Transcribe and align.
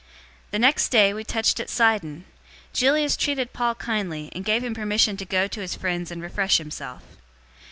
027:003 0.47 0.49
The 0.53 0.57
next 0.59 0.89
day, 0.89 1.13
we 1.13 1.23
touched 1.23 1.59
at 1.59 1.69
Sidon. 1.69 2.25
Julius 2.73 3.15
treated 3.15 3.53
Paul 3.53 3.75
kindly, 3.75 4.31
and 4.33 4.43
gave 4.43 4.63
him 4.63 4.73
permission 4.73 5.15
to 5.17 5.25
go 5.25 5.45
to 5.47 5.61
his 5.61 5.75
friends 5.75 6.09
and 6.09 6.23
refresh 6.23 6.57
himself. 6.57 7.03